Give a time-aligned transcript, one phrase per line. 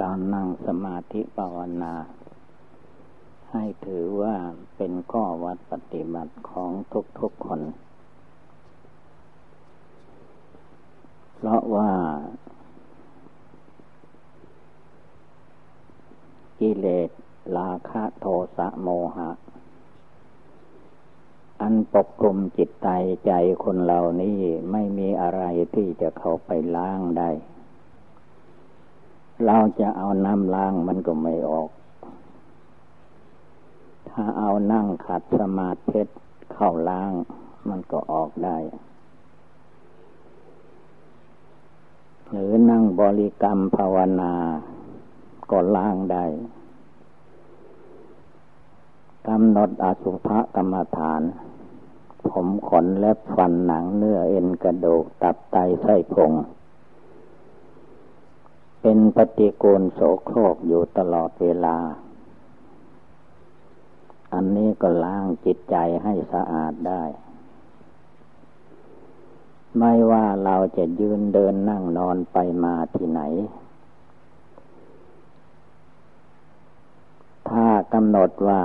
[0.00, 1.94] การนั่งสมาธิภาวนา
[3.52, 4.36] ให้ถือว่า
[4.76, 6.70] เป็นข้อวัดปฏิบัติของ
[7.20, 7.60] ทุกๆคน
[11.34, 11.90] เพราะว่า
[16.60, 17.10] กิเลส
[17.56, 18.26] ราคะโท
[18.56, 19.30] สะโมหะ
[21.60, 22.88] อันปกคลุมจิตใจ
[23.26, 23.32] ใจ
[23.64, 24.38] คนเหล่านี้
[24.72, 25.42] ไม่มีอะไร
[25.74, 27.30] ที่จะเข้าไปล้างได้
[29.46, 31.68] เราจะเอาน้ำล้างมันก็ไม่ออก
[34.10, 36.02] ถ้าเอานั่งขัดสมาธิ
[36.52, 37.10] เข้าล้าง
[37.68, 38.56] มันก็ออกได้
[42.30, 44.32] หรือนั่งบริกรรมภาวนา
[45.50, 46.24] ก็ล้างได้
[49.28, 51.22] กำหนดอสุภกรรมฐาน
[52.28, 56.32] ผมขนเล็บฟันหนังเนื้อเอ็นกระดูกตับไตไส้พุง
[58.86, 61.76] เป็นปฏิกูลโสโครกอยู่ตลอดเวลา
[64.32, 67.02] อันนี้ก็ล้างจิตใจให้สะอาดได้
[69.78, 73.20] ไม่ว่าเราจะยืนเดินนั่งนอนไปมาที่ไหน
[77.50, 78.62] ถ้ากำหนดว่า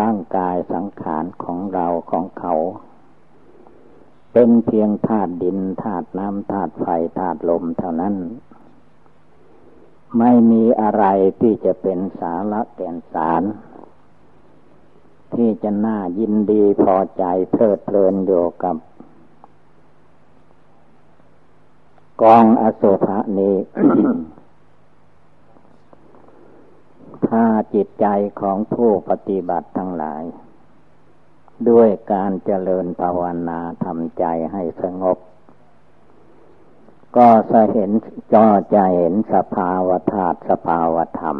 [0.00, 2.54] ร่างกายสังขารของเราของเขา
[4.32, 6.86] เป็นเพียงธาตุดินธาตุน้ำธาตุไฟ
[7.18, 8.16] ธาตุลมเท่านั้น
[10.18, 11.04] ไม่มีอะไร
[11.40, 13.42] ที่จะเป็นสาระแก่นสาร
[15.34, 18.76] ที่จะน่ายินดีพอใจเพลิดเพลินอยู่กับ
[22.22, 23.56] กองอโศภะนี้
[27.28, 28.06] ถ้าจิตใจ
[28.40, 30.22] ของผู้ปฏิบัติทั้งหลาย
[31.68, 35.18] ด้วยการเจริญภาวนาทำใจให้สงบ
[37.16, 37.90] ก็จะเห็น
[38.34, 41.36] จอจะเห็นสภาวธาตุสภาวธรรม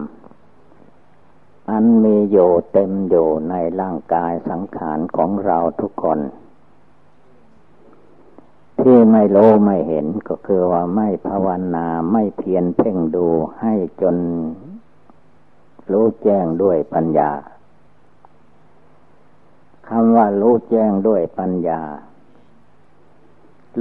[1.71, 6.21] อันมีอยู่เต็มอยู่ในร่างกายสังขารของเราทุกคน
[8.81, 13.29] ที่ไม่รู้ไม่เห็นก็คือว่าไม่ภาวนาไม่เพียรเพ่งดู
[13.61, 14.17] ให้จน
[15.91, 17.33] รู้แจ้งด้วยปัญญา
[19.89, 21.83] คำว่ารู้แจ้งด้วยปัญญา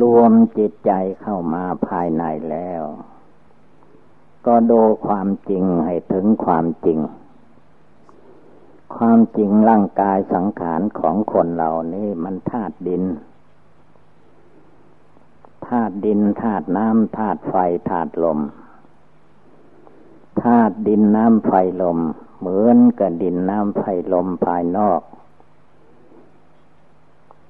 [0.01, 0.91] รวมจิตใจ
[1.21, 2.83] เข้ามาภายในแล้ว
[4.45, 6.99] ก็ดูความจริงให้ถึงความจริง
[8.95, 13.03] ความจริงร่างกายสังขารของคนเหล่านี้มันธาตุดิน
[15.67, 17.55] ธาตุดินธาตุน้ำธาตุไฟ
[17.89, 18.39] ธาตุลม
[20.43, 21.99] ธาตุดินน้ำไฟลม
[22.39, 25.01] เหมือนกับดินน้ำไฟลมภายนอก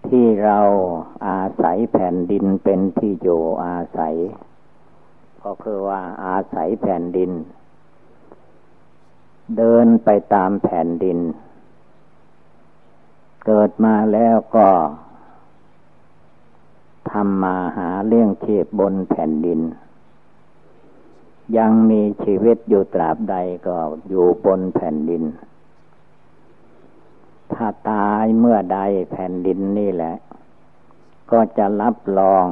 [0.08, 0.60] ที่เรา
[1.28, 4.16] อาศัยแผ่นดินเป็นที่อยู่อาศัย
[5.44, 7.32] ก็คือว่าอาศัยแผ่นดิน
[9.58, 11.20] เดินไปตามแผ่นดิน
[13.46, 14.68] เกิดมาแล้วก็
[17.12, 19.60] ทำมาหาเลี้ยงชีพบนแผ่นดิน
[21.58, 23.36] ยังมีชีวิตอยู่ตราบใด
[23.68, 25.24] ก็อยู่บนแผ่นดิน
[27.64, 28.80] ถ้าตายเมื่อใด
[29.12, 30.16] แผ่นดินนี่แหละ
[31.32, 32.46] ก็จะรับรอง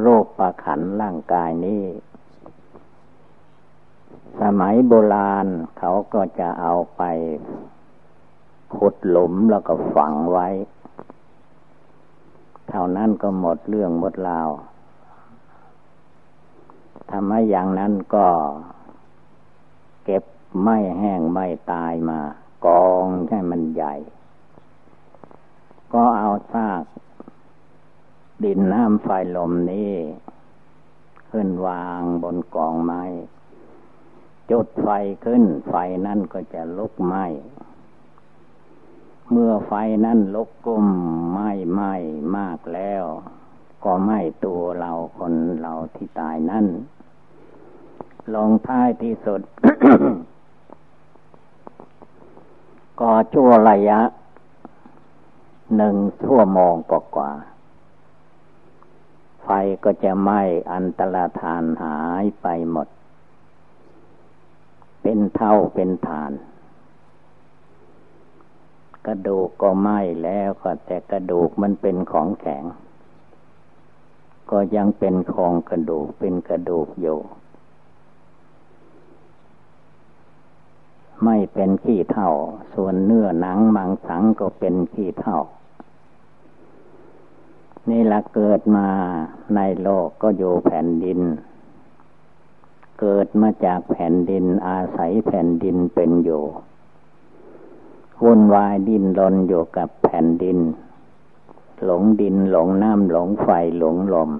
[0.00, 1.84] โรคประขันร่างกายนี้
[4.40, 5.46] สมัยโบราณ
[5.78, 7.02] เขาก็จะเอาไป
[8.76, 10.48] ขุดหลุมแล้วก็ฝังไว้
[12.68, 14.48] เท่านั้นก็หมดเรื่องหมดราว
[17.10, 18.26] ทำไมอย่างนั้นก็
[20.04, 20.24] เก็บ
[20.62, 22.20] ไม่แห้งไม่ตายมา
[22.66, 23.94] กองให้มันใหญ่
[25.92, 26.84] ก็เอาซาก
[28.44, 29.92] ดินน้ำไฟลมนี้
[31.30, 33.02] ขึ้นวางบนกองไม้
[34.50, 34.88] จุดไฟ
[35.24, 35.74] ขึ้น ไฟ
[36.06, 37.26] นั่นก็จะลุกไหม้
[39.30, 39.72] เมื่อไฟ
[40.04, 40.86] นั่นลุกกุ้ม
[41.32, 41.94] ไหม้ไหม้
[42.36, 43.04] มากแล้ว
[43.84, 46.66] ก็ไหม้ตัวเราคนเราที่ตายนั่น
[48.34, 49.40] ลงท้ายที่สุด
[53.00, 54.00] ก็ชั่วระยะ
[55.76, 57.30] หนึ่งชั่วโมงกว่า
[59.44, 59.48] ไฟ
[59.84, 60.42] ก็จะไหม้
[60.72, 62.88] อันตรธานหายไปหมด
[65.02, 66.32] เป็นเท่าเป็นฐาน
[69.06, 72.64] กระดูกก็ไหม้แล้วก็แต่กระดูกมันเป็นของแข็ง
[74.50, 77.18] ก็ยังเป็นของกระดูกเป็นกระดูกอยู่
[81.24, 82.30] ไม่เป็นขี้เท่า
[82.74, 85.40] ส่วนเนื้อหนังมังสังก็เป็นขี้เท่า
[87.88, 88.88] นี่ละเกิดมา
[89.54, 91.20] ในโลกก็อยู่แผ่นดิน
[93.00, 96.42] เกิดมาจากแผ่นดินอาศัยแผ่นดินเป็นอยู่
[98.22, 100.58] วุ่นวายดินรนอยู่กับแผ่นดิน
[101.84, 103.48] หลงดินหลงน้ำหลงไฟ
[103.78, 104.30] หลงลม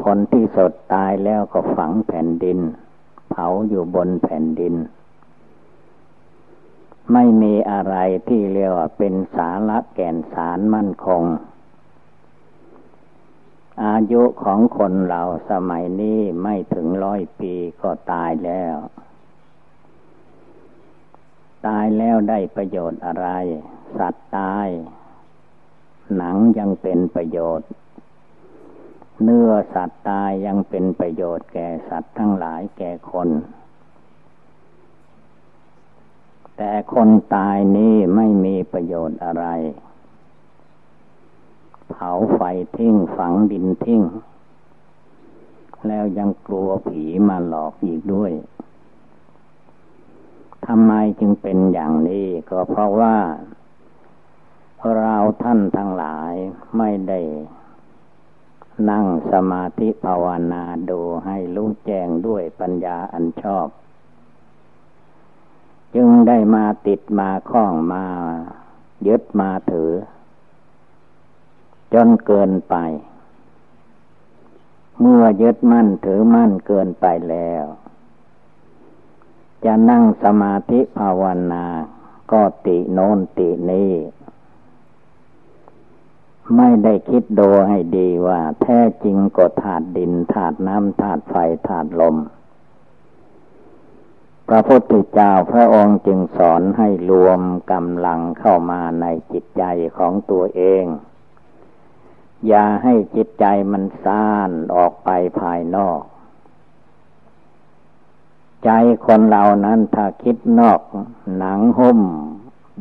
[0.00, 2.58] ผลที่สดตายแล้วก็ฝังแผ่นดิน
[3.30, 4.74] เผาอยู่บนแผ่นดิน
[7.12, 7.96] ไม่มีอะไร
[8.28, 11.22] ที่เรียกว่าเป็นสาระแก่นสารมั่นคง
[13.84, 18.76] อายุของคนเราสมัยนี้ไม่ถึงร้อยปีก็ตายแล้ว
[21.66, 23.28] ตายแล้วได้ประโยชน์อะไร
[23.98, 24.68] สัตว์ตาย
[26.16, 27.68] หนังยังเป็นประโยชน์
[29.22, 33.28] เนื้อสัตว์ตายยังเป็นประโยชน์แก่สัตว์ทั้งหลายแก่คน
[36.56, 39.46] แต่คนตายนี้ไม่มีประโยชน์อะไร
[41.90, 42.40] เผาไฟ
[42.76, 44.02] ทิ้งฝังดินทิ้ง
[45.86, 48.32] แล้วยังกลัวผีมาหลอกอีกด้วย
[50.66, 53.16] ทำไมจึงเป็นอย่างนี้ ก็เพราะว่า
[54.96, 56.32] เราท่านทั้งหลาย
[56.78, 57.20] ไม่ได้
[58.90, 63.66] นั่งสมาธิภาวนาดูให้รู้แจ้งด้วยปัญญาอันชอบ
[65.98, 68.04] จึงได้มาติดมาคล้องมา
[69.06, 69.92] ยึดมาถือ
[71.94, 72.74] จนเกินไป
[75.00, 77.64] เมื่อยึดมั่นถือมั่นเกินไปแล้ว
[79.64, 81.22] จะนั่งสมาธิภาว
[81.52, 81.66] นา
[82.32, 83.92] ก็ติโนนตินี้
[86.56, 91.34] ไม่ได้คิดดูให้ดีว่า แท้จริงก็ธาตุดินธาตุน้ำธาตุไฟ
[91.68, 92.16] ธาตุลม
[94.48, 97.40] พระพุทธเจ้าพระองค์จึงสอนให้รวม
[97.72, 99.64] กำลังเข้ามาในจิตใจ
[99.96, 100.84] ของตัวเอง
[102.46, 105.10] อย่าให้จิตใจมันซ่านออกไป
[105.40, 106.00] ภายนอก
[108.64, 108.70] ใจ
[109.06, 110.80] คนเรานั้นถ้าคิดนอก
[111.36, 112.00] หนังหุ้ม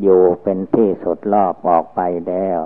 [0.01, 2.59] อยู่เป็นที่สุดรอบออกไปแล้ว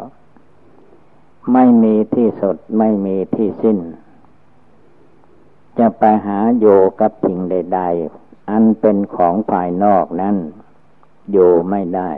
[1.53, 3.79] ไม่มีที่สุดไม่มีที่สิ้น
[5.77, 10.35] จะไปหาอยู่กับสิ่งใด ๆ อันเป็นของภายนอกนั้น
[11.31, 12.11] อยู่ไม่ได้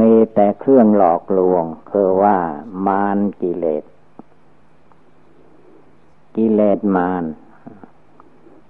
[0.00, 2.38] มีแต่เครื่องหลอกลวงคือว่า
[2.86, 3.84] มารกิเลส
[6.36, 7.24] กิเลสมาร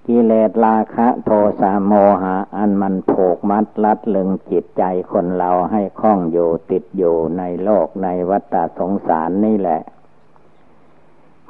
[0.06, 1.30] กิเลสราคะโท
[1.60, 1.92] สะโม
[2.22, 9.80] หะ อันมันผูกมัดลัดลึงจิตใจคนเราให้คล้องอยู่ติดอยู่ในโลกในวัฏสงสารนี่แหละ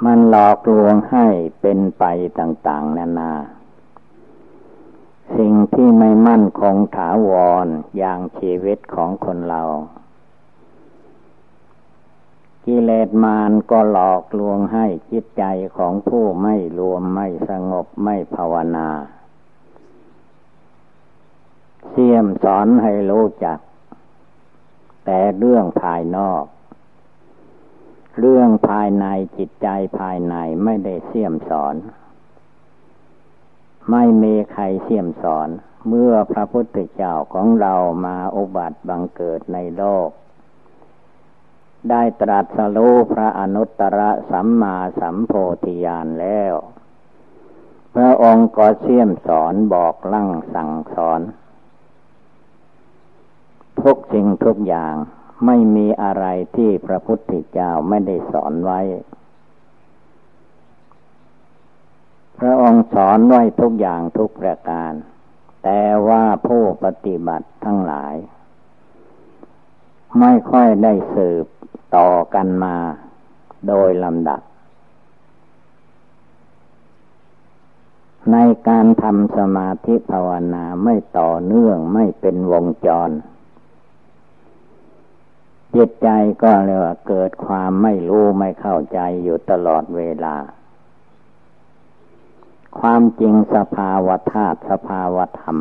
[0.03, 1.27] มันหลอกลวงให้
[1.61, 2.05] เป็นไป
[2.39, 3.33] ต่างๆ นานา
[5.37, 7.31] สิ่งที่ไม่มั่นคงถาว
[7.65, 9.63] รอย่างชีวิตของคนเรา
[12.65, 15.45] กิเลสมารก็หลอกลวงให้จิตใจ
[15.77, 18.89] ของผู้ไม่รวมไม่สงบไม่ภาวนา
[21.91, 23.59] เสี่ยมสอนให้รู้จัก
[25.05, 26.45] แต่เรื่องภายนอก
[28.21, 29.07] เรื่องภายใน
[29.37, 29.69] จิตใจ
[29.99, 30.35] ภายใน
[30.65, 31.75] ไม่ได้เสี่ยมสอน
[33.91, 35.49] ไม่มีใครเสี่ยมสอน
[35.89, 37.75] เมื่อพระพุทธเจ้าของเรา
[38.07, 40.09] มาอุบัติบังเกิดในโลก
[41.91, 44.01] ได้ตรัสรู้พระอนุตตร
[44.31, 45.33] สัมมาสัมโพ
[45.65, 46.55] ธิญาณแล้ว
[47.95, 51.21] พระองค์ก็เชี่ยมสอนบอกลั่งสั่งสอน
[53.83, 54.95] ทุกสิ่งทุกอย่าง
[55.47, 56.27] ไม่มีอะไร
[56.57, 58.81] ที่พระพุทธเจ้าไม่ได้สอนไว้
[62.39, 64.93] พระองค์สอนไว้ทุกอย่างทุกประการ
[65.65, 68.15] แต่ว่าผู้ปฏิบัติทั้งหลาย
[70.21, 71.47] ไม่ค่อยได้สืบ
[71.97, 72.77] ต่อกันมา
[73.69, 74.41] โดยลำดับ
[78.33, 78.37] ใน
[78.69, 83.11] การทำสมาธิภาวนาไม่ต่อเนื่องไม่เป็นวงจร
[85.75, 86.09] จิตใจ
[86.43, 90.37] ก็เลยว่าเกิดความไม่รู้ไม่เข้าใจอยู่ตลอดเวลา
[92.81, 95.59] ความจริงสภาวธาตุสภาวธรรม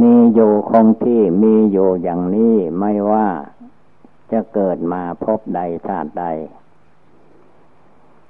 [0.00, 3.28] มีอยู่คงที่มีอยู่อย่างนี้ไม่ว่า
[4.32, 6.24] จะเกิดมาพบใดชาติใด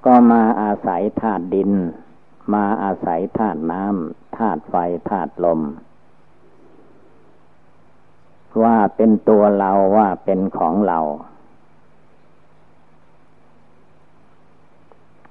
[0.05, 1.73] ก็มาอาศัยธาตุดิน
[2.55, 4.75] มาอาศัยธาตุน้ำธาตุไฟ
[5.11, 5.61] ธาตุลม
[8.63, 10.99] ว่าเป็นตัวเราว่าเป็นของเรา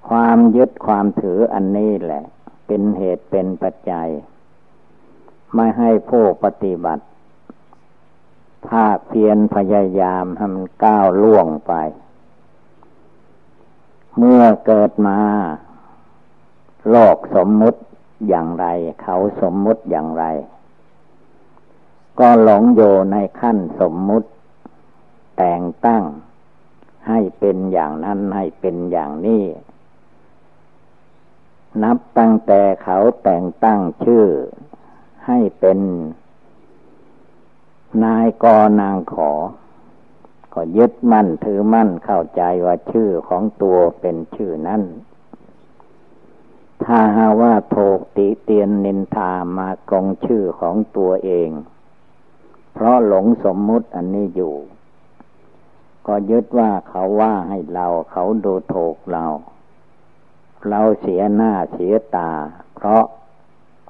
[0.10, 2.24] ความยึดความถืออันนี้แหละ
[2.68, 4.10] เป็นเหตุเป็นปัจจัย
[5.56, 7.06] ไม่ให้ผู้ปฏิบัติ
[8.70, 11.74] ภาคเพียรพยายามทำก้าวล่วงไป
[14.18, 15.20] เมื่อเกิดมา
[16.89, 17.80] โลกสมมุติ
[18.27, 18.65] อย่างไร
[19.01, 20.25] เขาสมมุติอย่างไร
[22.20, 24.29] ก็หลงโยในขั้นสมมุติ
[25.38, 26.03] แต่งตั้ง
[27.08, 29.43] ให้เป็นอย่างนั้นให้เป็นอย่างนี้
[31.84, 34.25] นับตั้งแต่เขาแต่งตั้งชื่อ
[35.27, 35.79] ให้เป็น
[38.03, 38.46] นายก
[38.82, 39.32] นางขอ
[40.53, 44.82] ก็ยึดมั่นถือมั่นเข้าใจว่าชื่อของตัวเป็นชื่อนั้น
[46.84, 51.50] ถ้าหาว่าโทกติเตียนนินทามากงชื่อของตัวเอง
[52.74, 54.53] เพราะหลงสมมุติอันนี้อยู่
[56.08, 59.25] ก็ยึดว่าเขาว่าให้เราเขาดูโถกเรา
[60.70, 62.32] เราเสียหน้าเสียตา
[62.75, 63.03] เพราะ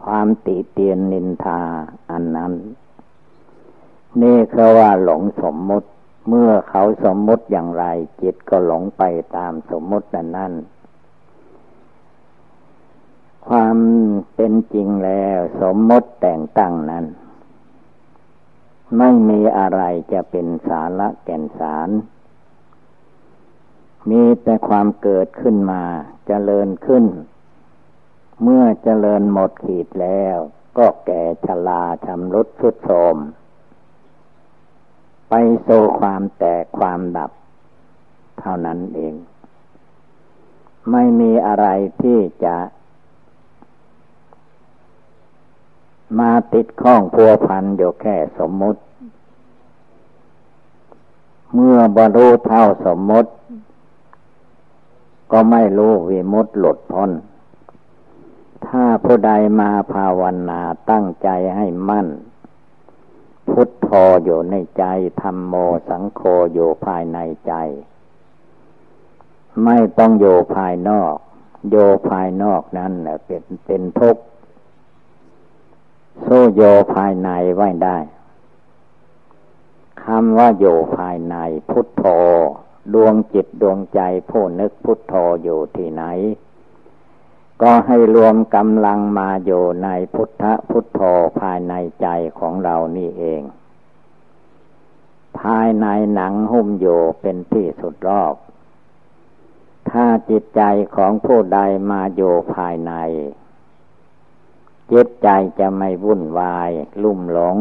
[0.04, 1.62] ความติเตียนนินทา
[2.12, 2.54] อันนั้น
[4.22, 5.90] นี่คือว่าหลงสมมุติ
[6.28, 7.86] เมื่อเขาสมมุติอย่างไร
[8.22, 9.04] จิตก็หลงไป
[9.36, 10.54] ตามสมมุตินั้นนั้น
[13.48, 13.78] ความ
[14.36, 17.06] เป็นจริงแล้ว สมมติแต่งตั้งนั้น
[18.98, 19.82] ไม่มีอะไร
[20.14, 21.90] จะเป็นสาระแก่นสาร
[24.10, 27.06] มีแต่ความเกิดขึ้นมาจเจริญขึ้น
[28.44, 30.38] เมื่อเจริญหมดขีดแล้ว
[30.78, 33.18] ก็แก่ชราชำรุดทุดโทรม
[35.30, 35.34] ไป
[35.64, 35.70] โซ
[36.00, 37.32] ความแตกความดับ
[38.40, 39.16] เท่านั้นเอง
[40.92, 41.68] ไม่มีอะไร
[42.02, 42.56] ที่จะ
[46.20, 48.82] มาติดข้องพัวพันอยู่แค่สมมุติ
[51.54, 53.32] เมื่อบรรลุเท่าสมมติ
[55.32, 57.12] ก็ไม่รู้วิมุตหลุดพ้น
[58.68, 62.08] ถ้าผู้ใดมาภาวนาตั้งใจให้มั่น
[63.50, 63.90] พุทโธ
[64.24, 64.84] อยู่ในใจ
[65.22, 65.54] ธรรมโม
[65.90, 66.22] สังโฆ
[66.54, 67.54] อยู่ภายในใจ
[69.64, 71.16] ไม่ต้องโยภายนอก
[71.70, 71.76] โย
[72.10, 72.92] ภายนอกนั้น
[73.26, 74.24] เป็นเป็นทุกข์
[76.26, 76.62] สู้โย
[76.94, 77.98] ภายในไว้ได้
[80.04, 80.66] คำว่าโย
[80.98, 81.36] ภายใน
[81.70, 82.04] พุทโธ
[82.94, 86.04] ดวงจิตดวงใจผู้นึกพุทโธอยู่ที่ไหน
[87.62, 91.02] ก็ให้รวมกำลังมาอยู่ในพุทธพุทโธ
[91.40, 92.08] ภายในใจ
[92.40, 93.42] ของเรานี่เอง
[95.40, 98.36] ภายในหนังหุ้มอยู่เป็นที่สุดรอบ
[99.90, 100.62] ถ้าจิตใจ
[100.96, 101.60] ของผู้ใด
[101.92, 102.94] มาอยู่ภายใน
[104.94, 106.72] จิตใจจะไม่วุ่นวาย
[107.04, 107.58] ลุ่มหลง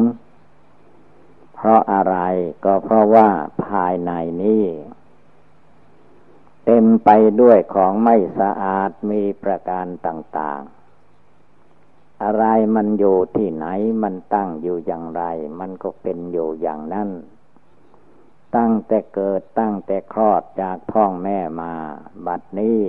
[1.54, 2.16] เพราะอะไร
[2.64, 3.28] ก็เพราะว่า
[3.64, 4.12] ภายใน
[4.42, 4.64] นี้
[6.64, 7.10] เต็มไป
[7.40, 10.62] ด้วยของไม่สะอาดมีประการต่าง
[11.42, 13.66] ๆ อะไรมันอยู่ที่ไหน
[14.02, 15.22] มันตั้งอยู่อย่างไร
[15.60, 17.10] มันก็เป็นอยู่อย่างนั้น
[18.56, 21.72] ตั้งแต่เกิดตั้งแต่คลอดจากท้องแม่มา
[22.26, 22.80] บัดนี้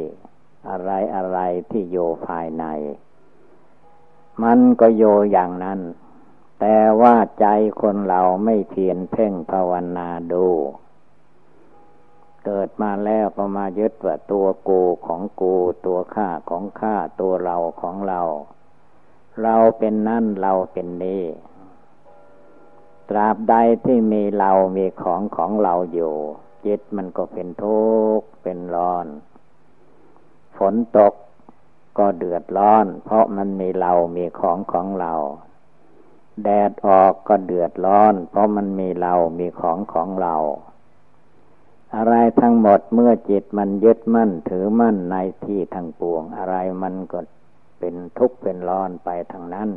[0.70, 2.66] อะไรอะไรที่อยู่ภายใน
[4.44, 5.80] มันก็โยอย่างนั้น
[6.60, 7.46] แต่ว่าใจ
[7.82, 10.48] คนเราไม่เพียรเพ่งภาวนาดู
[12.46, 18.22] เกิดมาแล้วก็มายึดว่าตัวกูของกูตัวข้าของข้าตัวเราของเรา
[19.44, 21.24] เราเป็นนั่นเราเป็นนี้
[23.10, 26.14] ตราบใดที่มีเรามีของของเราอยู่
[26.66, 27.82] จิตมันก็เป็นทุ
[28.18, 29.08] กข์เป็นร้อน
[30.58, 31.14] ฝนตก
[31.98, 35.14] ก็เดือดร้อน เพราะมันมีเรามีของของเรา
[36.44, 40.36] แดดออกก็เดือดร้อน เพราะมันมีเรามีของของเรา
[41.96, 47.20] อะไรทั้งหมดเมื่อจิตมันยึดมั่นถือมั่นในที่ทางปวง อะไรมันก็
[47.80, 49.70] เป็นทุกข์เป็นร้อนไปทางนั้น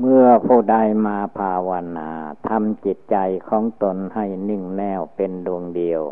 [0.00, 2.10] เมื่อผู้ใดมาภาวนา
[2.48, 3.16] ทำจิตใจ
[3.48, 6.02] ของตนให้นิ่งแน่วเป็นดวงเดียว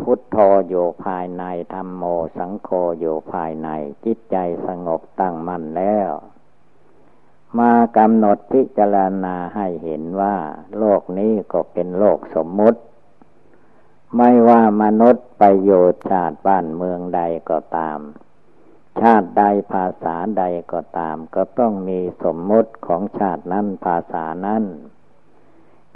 [0.00, 0.36] พุทโธ
[0.68, 2.02] อยู่ภายในธรรมโม
[2.36, 3.68] สังโฆอยู่ภายใน
[4.04, 4.36] จิตใจ
[4.66, 6.10] สงบตั้งมั่นแล้ว
[7.58, 10.36] มากำหนดพิจารณาให้เห็นว่า
[10.78, 12.80] โลกนี้ก็เป็นโลกสมมุติ
[14.16, 15.70] ไม่ว่ามนุษย์ไปโย
[16.08, 18.00] ชาติบ้านเมืองใดก็ตาม
[19.00, 24.64] ชาติใดภาษาใดก็ตาม ก็ต้องมีสมมุติของชาตินั้นภาษานั้น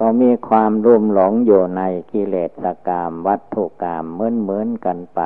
[0.01, 1.83] ก็มีความรุ่มหลงอยู่ใน
[2.13, 5.21] กิเลสกรรมวัตถุกรรมเหมือนเหมือนกันไป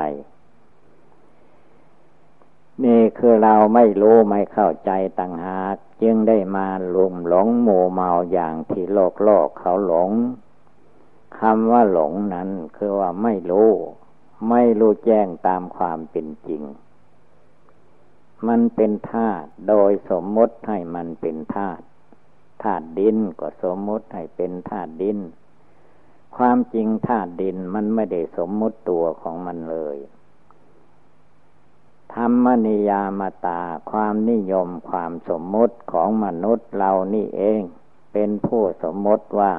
[2.84, 10.10] นี่คือเราไม่รู้ไม่เข้าใจต่างหากจึงได้มาลุ่มหลงหมู่เมาอย่างที่โลกโลกเขาหลง
[11.38, 13.70] คำว่าหลงนั้นคือว่าไม่รู้
[14.50, 16.62] ไม่รู้แจ้งตามความเป็นจริง
[18.48, 25.18] มันเป็นธาตุโดยสมมติให้มันเป็นธาตุาตุดินก็สมมติให้เป็นธาตุดิน
[26.36, 29.98] ความจริงธาตุดินมันไม่ได้สมมติตัวของมันเลย
[32.14, 37.60] ธรรมนิยามตาความนิยมความสมมติของมนุษย์เรานี่เอง
[38.12, 39.52] เป็นผู้สมมติว่า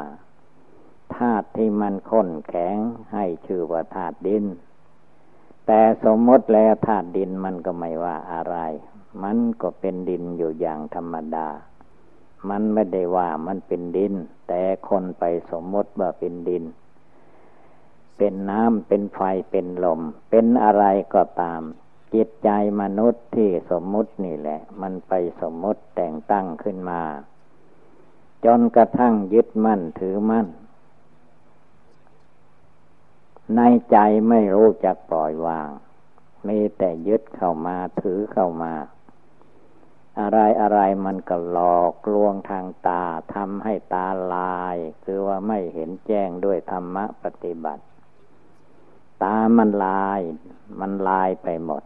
[1.16, 2.78] ธาตุที่มันข้นแข็ง
[3.14, 4.46] ให้ชื่อว่าธาตุดิน
[5.66, 8.58] แต่สมมติแล้วธาตุดินมันก็ไม่ว่าอะไร
[9.24, 11.48] มันก็เป็นดินอยู่อย่างธรรมดา
[12.50, 14.14] มันไม่ได้ว่ามันเป็นดิน
[14.48, 16.64] แต่คนไปสมมติว่าเป็นดิน
[18.18, 19.20] เป็นน้ำเป็นไฟ
[19.52, 21.62] เป็นลม เป็นอะไรก็ตาม
[22.14, 22.50] จิตใจ
[22.82, 27.02] มนุษย์ที่สมมุตินี่แหละ มันไปสมมุติแต่งตั้งขึ้นมา
[28.46, 30.48] จนกระทั่งยึดมั่นถือมั่น
[33.56, 33.98] ในใจ
[34.30, 35.70] ไม่รู้จักปล่อยวาง
[36.48, 38.74] มีแต่ยึดเข้ามาถือเข้ามา
[40.20, 43.04] อะไรอะไรมันก็หลอกลวงทางตา
[43.36, 47.84] ทำให้ตาลาย คือว่าไม่เห็นแจ้งด้วยธรรมะปฏิบัติ
[49.24, 50.22] ตามันลาย
[50.80, 51.84] มันลายไปหมด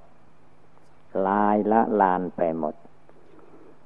[1.27, 2.75] ลายละลานไปหมด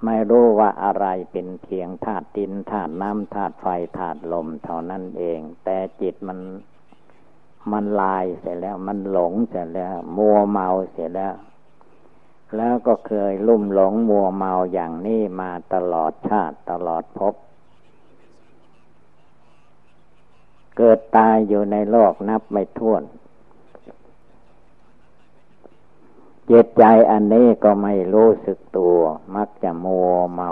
[0.03, 6.39] ไม่รู้ว่าอะไรเป็นเพียงธาตุดินธาตุน้ำธาตุไฟธาตุลมเท่านั้นเอง แต่จิตมัน
[7.71, 11.33] มันลายเสร็จแล้ว มันหลงเสร็จแล้ว มัวเมาเสร็จแล้ว
[12.57, 17.35] แล้วก็เคยลุ่มหลงมัวเมาอย่างนี้มาตลอดชาติตลอดภพ
[20.77, 23.03] เกิดตายอยู่ในโลกนับไม่ถ้วน
[26.45, 28.97] เจตใจอันนี้ก็ไม่รู้สึกตัว
[29.35, 30.51] มักจะมัวเมา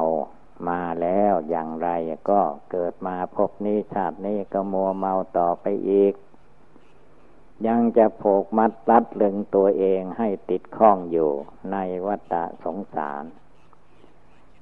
[0.68, 1.90] มาแล้วอย่างไร
[2.30, 6.14] ก็เกิดมาพบนี้ชาตินี้ก็มัวเมาต่อไปอีก
[7.68, 11.32] ยังจะผูกมัดรัดลึงตัวเองให้ติดข้องอยู่
[11.72, 12.34] ในวัฏ
[12.64, 13.24] สงสาร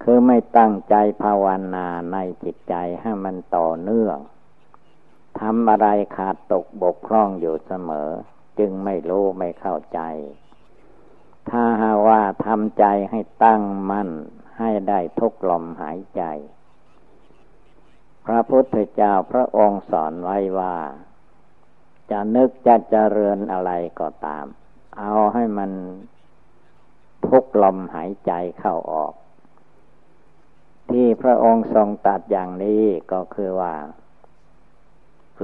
[0.04, 1.46] คือไม่ตั้งใจภาว
[1.76, 4.18] นาในจิตใจให้มันต่อเนื่อง
[5.40, 8.10] ทำอะไรขาดตกบกพร่องอยู่เสมอ
[8.60, 10.00] จึงไม่รู้ไม่เข้าใจ
[11.50, 14.10] ถ้าหาว่าทำใจให้ตั้งมั่น
[14.60, 16.24] ให้ได้ทุกลมหายใจ
[18.26, 20.76] พระพุทธเจ้าพระองค์สอนไว้ว่า
[22.12, 24.46] จะนึกจะเจริญอะไรก็ตาม
[24.98, 25.72] เอาให้มัน
[27.28, 29.14] ทุกลมหายใจเข้าออก
[30.90, 33.76] ที่พระองค์ทรงตัดอย่างนี้ก็คือว่า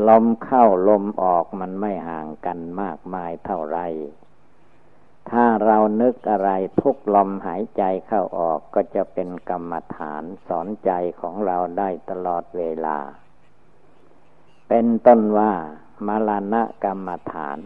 [0.07, 3.79] ลมเข้าลมออกมันไม่ห่างกันมากมายเท่าไร
[5.29, 6.49] ถ้าเรานึกอะไร
[6.81, 12.97] ทุกลมหายใจเข้าออกก็จะเป็นกรรมฐานสอนใจของเราได้ตลอดเวลา
[14.67, 15.53] เป็นต้นว่า
[16.07, 17.57] มรณะกรรมฐาน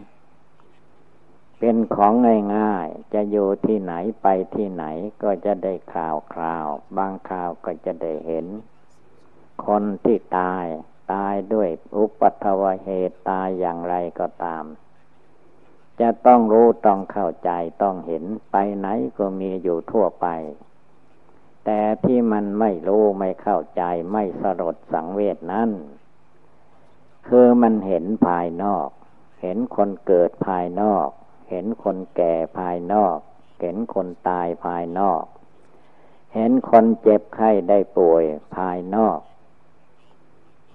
[1.58, 2.12] เป็นของ
[2.56, 4.84] ง่ายๆ จะอยู่ที่ไหนไปที่ไหน
[5.22, 6.66] ก็จะได้ข่าวคราว
[6.96, 8.46] บางข่าวก็จะได้เห็น
[9.66, 10.66] คนที่ตาย
[11.12, 14.64] ตายด้วยอุปัตวเหตุตายอย่างไรก็ตาม
[16.00, 17.50] จะต้องรู้ต้องเข้าใจ
[17.82, 20.26] ต้องเห็นไปไหนก็มีอยู่ทั่วไป
[21.64, 25.70] แต่ที่มันไม่รู้ไม่เข้าใจไม่สลดสังเวชนั้น
[27.28, 28.88] คือมันเห็นภายนอก
[29.42, 31.08] เห็นคนเกิดภายนอก
[31.50, 33.18] เห็นคนแก่ภายนอก
[33.60, 35.24] เห็นคนตายภายนอก
[36.34, 38.24] เห็นคนเจ็บไข้ได้ป่วย
[38.56, 39.18] ภายนอก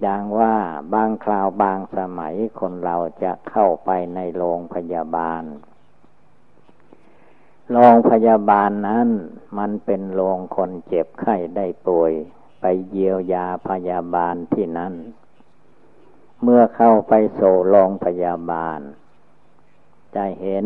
[0.02, 0.56] อย่างว่า
[0.94, 5.44] บางคราวบางสมัยคนเราจะเข้าไปในโรงพยาบาล
[7.72, 9.10] โรงพยาบาลนั้น
[9.58, 12.12] มันเป็นโรงคนเจ็บไข้ได้ป่วย
[12.62, 14.94] ไปเยียวยาพยาบาลที่นั่น
[16.44, 18.80] เมื่อเข้าไปโ่โรงพยาบาล
[20.16, 20.66] จะเห็น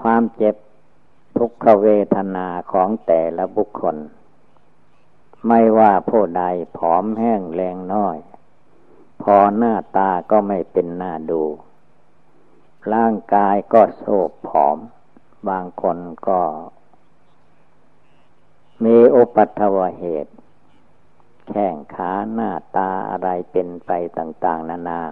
[0.00, 0.56] ความเจ็บ
[1.36, 3.96] ทุกขเวทนาของแต่ละบุคคล
[5.48, 6.44] ไม่ว่าผู้ใด
[6.76, 8.18] ผอมแห้งแรงน้อย
[9.22, 11.42] พอหน้าตาก็ไม่เป็นหน้าดู
[12.94, 14.78] ร่างกายก็โศบผอม
[15.48, 16.40] บางคนก็
[18.84, 20.32] มีอุปัตวเหตุ
[21.48, 25.02] แข้งขาหน้าตาอะไรเป็นไปต่าง ๆ นานา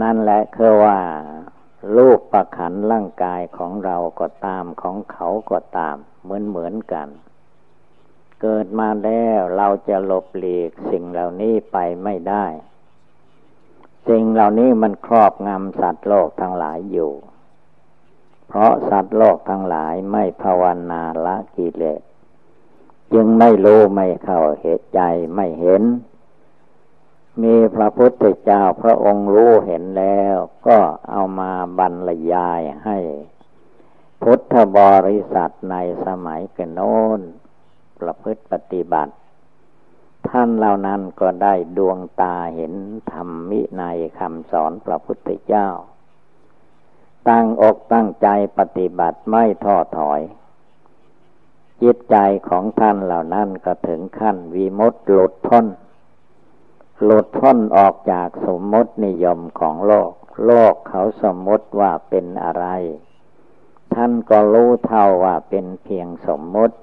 [0.00, 0.98] นั่นแหละคือว่า
[1.96, 7.08] รูปประขันร่างกายของเราก็ตามของเขาก็ตาม เหมือนเหมือนกัน
[8.40, 12.46] เกิดมาแล้วเราจะหลบหลีกสิ่งเหล่านี้ไปไม่ได้
[14.08, 17.12] สิ่งเหล่านี้มันครอบงำสัตว์โลกทั้งหลายอยู่
[18.48, 22.00] เพราะสัตว์โลกทั้งหลายไม่ภาวนาละกิเลส
[23.14, 25.00] จึงไม่รู้ไม่เข้าเหตุใจ
[25.34, 25.82] ไม่เห็น
[27.42, 30.78] มีพระพุทธเจ้าพระองค์รู้เห็นแล้ว ก็
[31.10, 32.98] เอามาบรรยายให้
[34.22, 37.20] พุทธบริษัทในสมัยกันโน้น
[37.98, 39.14] ประพฤติปฏิบัติ
[40.28, 42.74] ท่านเหล่านั้นก็ได้ดวงตาเห็น
[43.12, 43.84] ธรรมมิใน
[44.18, 45.68] คำสอนพระพุทธเจ้า
[47.28, 50.20] ตั้งอกตั้งใจปฏิบัติไม่ท้อถอย
[51.84, 52.16] จิตใจ
[52.48, 55.66] ของท่านเหล่านั้นก็ถึงขั้นวีมุตหลุดพ้น
[57.04, 60.12] หลุดพ้นออกจากสมมตินิยมของโลก
[60.44, 62.66] โลกเขาสมมติว่าเป็นอะไร
[63.94, 66.76] ท่านก็รู้เท่าว่าเป็นเพียงสมมติ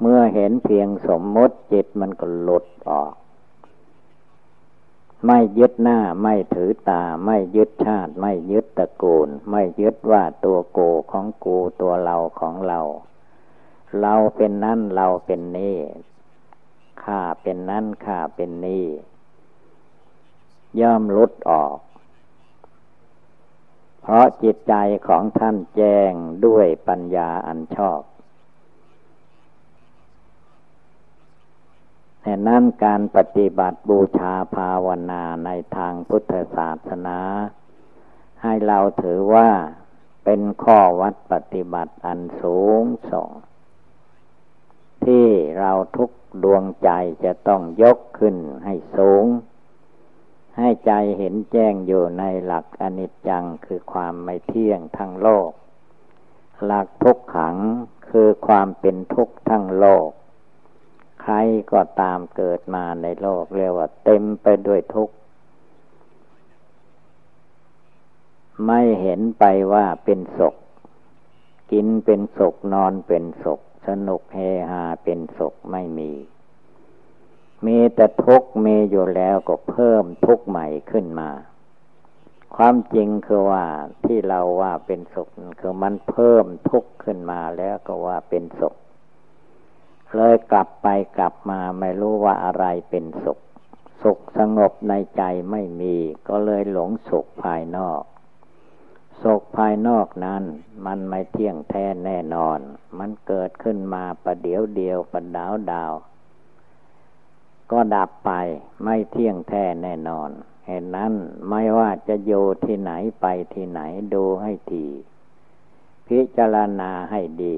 [0.00, 3.12] เมื่อเห็นเพียงสมมติจิตมันก็หลุดออก
[5.26, 12.80] ไม่ยึดหน้าไม่ถือตาไม่ยึดชาติ ไม่ยึดตระกูล ไม่ยึดว่าตัวโกของกูตัวเราของเรา
[14.00, 15.78] เราเป็นนั่นเราเป็นนี่
[17.02, 18.86] ข้าเป็นนั่นข้าเป็นนี่
[20.80, 21.78] ย่อมลดออก
[24.02, 24.74] เพราะจิตใจ
[25.08, 26.12] ของท่านแจ้ง
[26.46, 28.00] ด้วยปัญญาอันชอบ
[32.20, 37.18] แต่นั้นการปฏิบัติบูชาภาวนาในทางพุทธศาสนา
[38.42, 39.50] ให้เราถือว่า
[40.24, 43.28] เป็นข้อวัดปฏิบัติอันสูงส่ง
[45.04, 45.26] ที่
[45.58, 46.10] เราทุก
[46.44, 46.90] ดวงใจ
[47.24, 49.26] จะต้องยกขึ้นให้สูง
[50.58, 55.50] ให้ใจเห็นแจ้งอยู่ในหลักอนิจจังคือความไม่เที่ยงทั้งโลก
[56.64, 57.56] หลักทุกขัง
[58.08, 60.08] คือความเป็นทุกข์ทั้งโลก
[61.22, 61.34] ใคร
[61.72, 65.14] ก็ตามเกิดมาในโลกเรียกว่าเต็มไปด้วยทุกข์
[68.66, 70.54] ไม่เห็นไปว่าเป็นศก
[71.72, 74.38] กินเป็นศกนอนเป็นศก สนุกเฮ
[74.70, 76.12] ฮาเป็นศกไม่มี
[77.66, 81.30] มีแต่ทุกข์มีอยู่แล้วก็เพิ่มทุกข์ใหม่ขึ้นมา
[82.56, 83.64] ความจริงคือว่า
[84.04, 85.28] ที่เราว่าเป็นศก
[85.60, 88.74] คือมันเพิ่มทุกข์ขึ้นมาแล้วก็ว่าเป็นศก
[90.16, 93.38] เลยกลับไปกลับมาไม่รู้ว่าอะไรเป็นสุข
[94.02, 95.96] สุขสงบในใจไม่มี
[96.28, 98.02] ก็เลยหลงสุขภายนอก
[99.22, 100.42] สุขภายนอกนั้น
[100.86, 102.58] มันไม่เที่ยงแท้แน่นอน
[102.98, 105.92] มันเกิดขึ้นมาประเดี๋ยวเดียวประดาวดาว
[107.70, 108.30] ก็ดับไป
[108.84, 110.30] ไม่เที่ยงแท้แน่นอน
[110.66, 111.12] เห็นนั้น
[111.48, 112.32] ไม่ว่าจะโย
[112.64, 113.80] ที่ไหนไปที่ไหน
[114.14, 114.86] ดูให้ที
[116.08, 117.56] พิจารณาให้ดี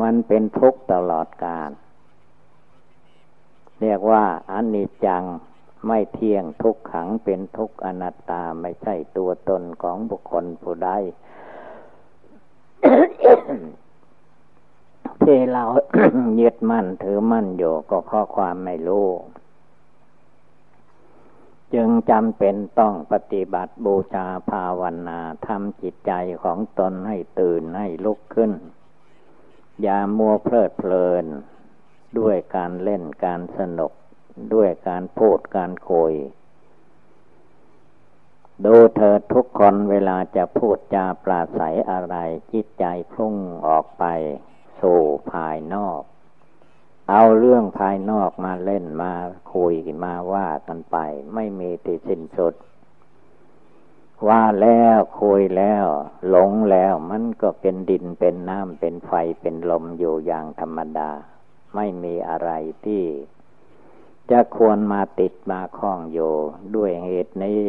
[0.00, 1.70] มันเป็นทุกข์ตลอดกาล
[3.80, 5.22] เรียกว่าอนิจจัง
[5.86, 10.90] ไม่เที่ยงทุกขังเป็นทุกอนัตตาไม่ใช่ตัวตนของบุคคลผู้ใด
[15.22, 15.64] ที่เรา
[16.40, 19.08] ยึดมั่นถือมั่นอยู่ก็เพราะความไม่รู้
[21.74, 28.52] จึงจำเป็นต้องปฏิบัติบูชาภาวนาทำจิตใจของตนให้ตื่นให้ลุกขึ้น
[29.82, 31.24] อย่ามัวเพลิดเพลิน
[32.18, 33.92] ด้วยการเล่นการสนุก
[34.52, 36.14] ด้วยการพูดการคุย
[38.64, 42.16] ดูเธอทุกคนเวลาจะพูดจาปราศัยอะไร
[42.52, 43.34] จิตใจพุ่ง
[43.66, 44.04] ออกไป
[44.80, 45.00] สู่
[45.32, 46.00] ภายนอก
[47.10, 49.12] เอาเรื่องภายนอกมาเล่นมา
[49.54, 50.96] คุยมาว่ากันไป
[51.34, 52.54] ไม่มีที่สิ้นสุด
[54.28, 55.86] ว่าแล้วคุยแล้ว
[56.28, 61.10] หลงแล้วมันก็เป็นดินเป็นน้ำเป็นไฟเป็นลมอยู่อย่างธรรมดา
[61.74, 62.50] ไม่มีอะไร
[62.84, 63.02] ที่
[64.30, 66.34] จะควรมาติดมาคล้องอยู่
[66.74, 67.64] ด้วยเหตุนี้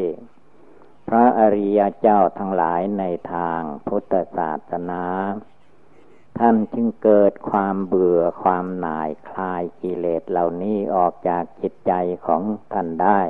[1.08, 5.04] พระอริยเจ้าทั้งหลายในทางพุทธศาสนา
[6.40, 11.94] ท่านจึงเกิดความเบื่อความหน่ายคลายกิเลสเหล่านี้ออกจากจิตใจ
[12.26, 12.42] ของ
[12.74, 13.22] ท่านได้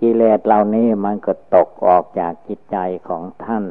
[0.00, 2.78] กิเลสเหล่านี้มันก็ตกออกจากจิตใจ
[3.08, 3.64] ของท่าน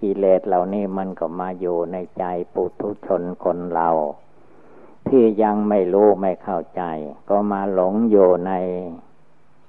[0.00, 2.24] กิเลสเหล่านี้มันก็มาอยู่ในใจ
[2.54, 3.88] ปุถุชนคนเรา
[5.08, 6.82] ที่ยังไม่รู้ไม่เข้าใจ
[7.30, 8.52] ก็มาหลงอยู่ใน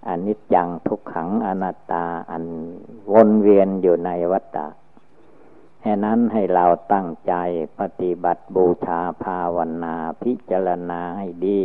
[0.07, 2.45] อนิจจังทุกขังอนัตตาอัน
[3.13, 4.67] วนเวียนอยู่ในวัฏฏะ
[5.81, 7.33] แค่นั้นให้เราตั้งใจ
[7.79, 11.61] ปฏิบัติบูชาภาวนาพิจารณาให้ดี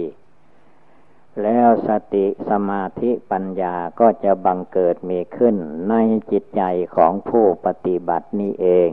[1.42, 5.56] แล้วสติสมาธิปัญญาก็จะบังเกิดมีขึ้น
[5.88, 5.94] ใน
[6.30, 6.62] จิตใจ
[6.96, 8.90] ของผู้ปฏิบัตินี้เอง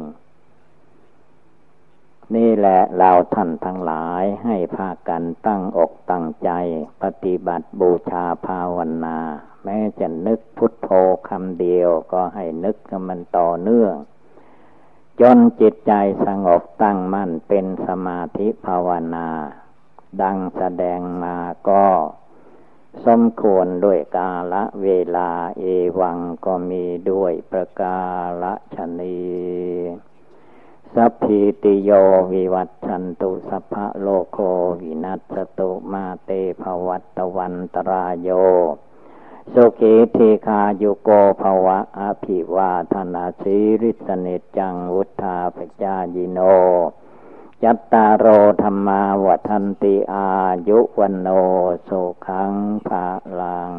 [2.36, 6.50] นี่แหละเราท่านทั้งหลายให้พากันตั้งอกตั้งใจ
[7.04, 9.18] ปฏิบัติบูชาภาวนา
[9.64, 10.90] แม้จะนึกพุทโธ
[11.30, 13.96] คำเดียวก็ให้นึกมันต่อเนื่อง
[15.22, 15.94] จนจิตใจ
[16.26, 19.28] สงบตั้งมั่นเป็นสมาธิภาวนา
[20.22, 21.38] ดังแสดงมา
[21.70, 21.86] ก็
[23.06, 25.64] สมควรด้วยกาละเวลาเอ
[26.00, 28.00] วังก็มีด้วยประกา
[28.44, 29.20] ละชนี
[30.96, 31.92] สัพพิติโย
[32.34, 34.38] วิวัตชันตุสัพพะโลโค
[34.82, 38.30] วินัสตุมาเตภวัตวันตรายโย
[39.54, 41.10] สุขีเทคาโยโก
[41.42, 46.40] ภวะอภิวาธนาสีริสเนจังวุธาปจายิโน
[47.64, 48.26] ยัตตาโร
[48.62, 50.30] ธรรมาวัทันติอา
[50.70, 51.28] ยุวันโน
[51.88, 52.54] สุขัง
[52.88, 53.06] ภา
[53.40, 53.74] ลัง